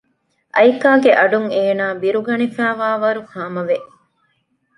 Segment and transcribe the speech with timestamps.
[0.55, 3.77] އައިކާގެ އަޑުން އޭނާ ބިރުގަނެފައިވާވަރު ހާމަވެ